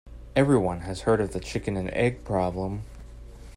[0.35, 2.81] Everyone has heard of the chicken and egg problem.